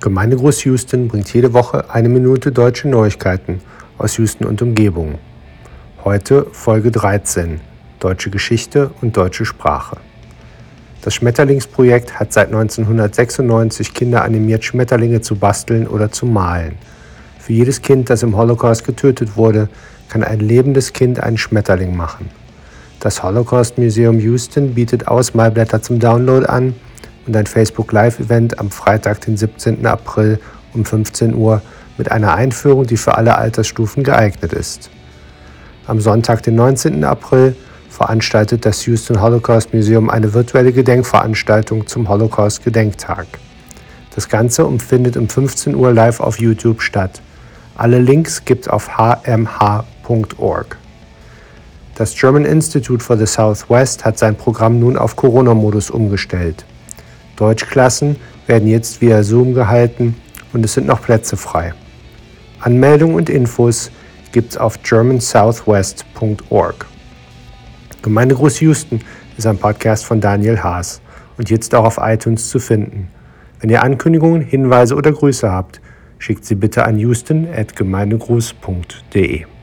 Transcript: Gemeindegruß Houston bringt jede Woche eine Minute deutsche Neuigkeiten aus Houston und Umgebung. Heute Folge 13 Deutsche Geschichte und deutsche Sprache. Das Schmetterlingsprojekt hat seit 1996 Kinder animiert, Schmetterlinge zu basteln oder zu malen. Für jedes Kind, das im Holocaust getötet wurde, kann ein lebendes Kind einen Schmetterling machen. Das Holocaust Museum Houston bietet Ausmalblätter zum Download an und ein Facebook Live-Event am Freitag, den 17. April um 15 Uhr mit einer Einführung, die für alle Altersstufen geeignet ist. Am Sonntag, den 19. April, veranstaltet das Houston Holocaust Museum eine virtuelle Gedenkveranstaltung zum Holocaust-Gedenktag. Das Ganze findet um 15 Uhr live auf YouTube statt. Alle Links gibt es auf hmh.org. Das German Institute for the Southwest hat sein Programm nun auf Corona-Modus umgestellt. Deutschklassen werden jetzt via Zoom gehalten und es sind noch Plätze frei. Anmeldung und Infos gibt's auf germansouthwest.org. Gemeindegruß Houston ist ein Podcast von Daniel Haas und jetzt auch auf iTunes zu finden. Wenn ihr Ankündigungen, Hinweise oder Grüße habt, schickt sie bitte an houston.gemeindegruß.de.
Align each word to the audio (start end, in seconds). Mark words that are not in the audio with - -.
Gemeindegruß 0.00 0.64
Houston 0.64 1.08
bringt 1.08 1.32
jede 1.32 1.54
Woche 1.54 1.88
eine 1.90 2.10
Minute 2.10 2.52
deutsche 2.52 2.86
Neuigkeiten 2.86 3.62
aus 3.96 4.18
Houston 4.18 4.44
und 4.44 4.60
Umgebung. 4.60 5.18
Heute 6.04 6.46
Folge 6.52 6.90
13 6.90 7.60
Deutsche 7.98 8.28
Geschichte 8.28 8.90
und 9.00 9.16
deutsche 9.16 9.46
Sprache. 9.46 9.96
Das 11.00 11.14
Schmetterlingsprojekt 11.14 12.20
hat 12.20 12.30
seit 12.30 12.48
1996 12.48 13.94
Kinder 13.94 14.22
animiert, 14.22 14.64
Schmetterlinge 14.64 15.22
zu 15.22 15.36
basteln 15.36 15.86
oder 15.86 16.12
zu 16.12 16.26
malen. 16.26 16.76
Für 17.38 17.54
jedes 17.54 17.80
Kind, 17.80 18.10
das 18.10 18.22
im 18.22 18.36
Holocaust 18.36 18.84
getötet 18.84 19.36
wurde, 19.36 19.70
kann 20.10 20.22
ein 20.22 20.40
lebendes 20.40 20.92
Kind 20.92 21.20
einen 21.20 21.38
Schmetterling 21.38 21.96
machen. 21.96 22.28
Das 23.00 23.22
Holocaust 23.22 23.78
Museum 23.78 24.20
Houston 24.20 24.74
bietet 24.74 25.08
Ausmalblätter 25.08 25.80
zum 25.80 26.00
Download 26.00 26.44
an 26.44 26.74
und 27.26 27.36
ein 27.36 27.46
Facebook 27.46 27.92
Live-Event 27.92 28.58
am 28.58 28.70
Freitag, 28.70 29.20
den 29.22 29.36
17. 29.36 29.84
April 29.86 30.38
um 30.74 30.84
15 30.84 31.34
Uhr 31.34 31.62
mit 31.98 32.12
einer 32.12 32.34
Einführung, 32.34 32.86
die 32.86 32.96
für 32.96 33.16
alle 33.16 33.36
Altersstufen 33.36 34.02
geeignet 34.02 34.52
ist. 34.52 34.90
Am 35.86 36.00
Sonntag, 36.00 36.42
den 36.42 36.54
19. 36.54 37.04
April, 37.04 37.56
veranstaltet 37.88 38.66
das 38.66 38.84
Houston 38.86 39.20
Holocaust 39.22 39.72
Museum 39.72 40.10
eine 40.10 40.34
virtuelle 40.34 40.72
Gedenkveranstaltung 40.72 41.86
zum 41.86 42.08
Holocaust-Gedenktag. 42.08 43.26
Das 44.14 44.28
Ganze 44.28 44.68
findet 44.78 45.16
um 45.16 45.28
15 45.28 45.74
Uhr 45.74 45.92
live 45.92 46.20
auf 46.20 46.38
YouTube 46.38 46.82
statt. 46.82 47.22
Alle 47.76 47.98
Links 48.00 48.44
gibt 48.44 48.66
es 48.66 48.68
auf 48.68 48.98
hmh.org. 48.98 50.76
Das 51.94 52.14
German 52.14 52.44
Institute 52.44 53.02
for 53.02 53.16
the 53.16 53.26
Southwest 53.26 54.04
hat 54.04 54.18
sein 54.18 54.36
Programm 54.36 54.78
nun 54.78 54.98
auf 54.98 55.16
Corona-Modus 55.16 55.90
umgestellt. 55.90 56.64
Deutschklassen 57.36 58.16
werden 58.46 58.68
jetzt 58.68 59.00
via 59.00 59.22
Zoom 59.22 59.54
gehalten 59.54 60.16
und 60.52 60.64
es 60.64 60.74
sind 60.74 60.86
noch 60.86 61.02
Plätze 61.02 61.36
frei. 61.36 61.72
Anmeldung 62.60 63.14
und 63.14 63.30
Infos 63.30 63.90
gibt's 64.32 64.56
auf 64.56 64.82
germansouthwest.org. 64.82 66.86
Gemeindegruß 68.02 68.60
Houston 68.60 69.00
ist 69.36 69.46
ein 69.46 69.58
Podcast 69.58 70.04
von 70.04 70.20
Daniel 70.20 70.62
Haas 70.62 71.00
und 71.38 71.50
jetzt 71.50 71.74
auch 71.74 71.84
auf 71.84 71.98
iTunes 72.00 72.48
zu 72.48 72.58
finden. 72.58 73.08
Wenn 73.60 73.70
ihr 73.70 73.82
Ankündigungen, 73.82 74.42
Hinweise 74.42 74.94
oder 74.94 75.12
Grüße 75.12 75.50
habt, 75.50 75.80
schickt 76.18 76.44
sie 76.44 76.54
bitte 76.54 76.84
an 76.84 76.98
houston.gemeindegruß.de. 76.98 79.55